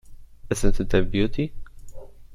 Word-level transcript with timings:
Isn't 0.49 0.79
it 0.79 0.95
a 0.95 1.03
beauty? 1.03 1.53